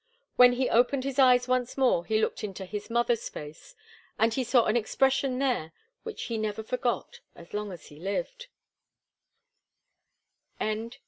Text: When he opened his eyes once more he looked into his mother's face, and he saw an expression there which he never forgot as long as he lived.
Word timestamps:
When 0.35 0.53
he 0.53 0.67
opened 0.67 1.03
his 1.03 1.19
eyes 1.19 1.47
once 1.47 1.77
more 1.77 2.05
he 2.05 2.19
looked 2.19 2.43
into 2.43 2.65
his 2.65 2.89
mother's 2.89 3.29
face, 3.29 3.75
and 4.17 4.33
he 4.33 4.43
saw 4.43 4.65
an 4.65 4.75
expression 4.75 5.37
there 5.37 5.73
which 6.01 6.23
he 6.23 6.39
never 6.39 6.63
forgot 6.63 7.19
as 7.35 7.53
long 7.53 7.71
as 7.71 7.85
he 7.89 7.99
lived. 7.99 8.47